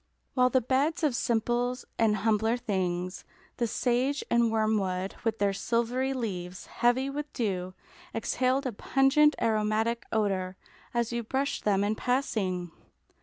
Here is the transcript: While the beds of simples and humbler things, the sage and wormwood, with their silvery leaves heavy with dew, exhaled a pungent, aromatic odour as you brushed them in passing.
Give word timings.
While 0.33 0.49
the 0.49 0.61
beds 0.61 1.03
of 1.03 1.15
simples 1.15 1.85
and 1.99 2.15
humbler 2.15 2.57
things, 2.57 3.23
the 3.57 3.67
sage 3.67 4.23
and 4.31 4.49
wormwood, 4.51 5.13
with 5.23 5.37
their 5.37 5.53
silvery 5.53 6.11
leaves 6.11 6.65
heavy 6.65 7.07
with 7.07 7.31
dew, 7.33 7.75
exhaled 8.11 8.65
a 8.65 8.71
pungent, 8.71 9.35
aromatic 9.39 10.07
odour 10.11 10.57
as 10.91 11.11
you 11.11 11.21
brushed 11.21 11.65
them 11.65 11.83
in 11.83 11.93
passing. 11.93 12.71